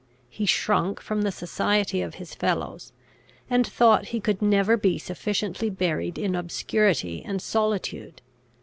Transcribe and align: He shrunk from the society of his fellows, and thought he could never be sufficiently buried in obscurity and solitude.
He 0.31 0.47
shrunk 0.47 0.99
from 0.99 1.21
the 1.21 1.31
society 1.31 2.01
of 2.01 2.15
his 2.15 2.33
fellows, 2.33 2.91
and 3.51 3.67
thought 3.67 4.07
he 4.07 4.19
could 4.19 4.41
never 4.41 4.75
be 4.75 4.97
sufficiently 4.97 5.69
buried 5.69 6.17
in 6.17 6.33
obscurity 6.33 7.23
and 7.23 7.39
solitude. 7.39 8.23